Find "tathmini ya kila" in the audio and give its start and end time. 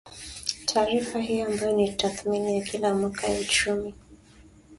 1.95-2.93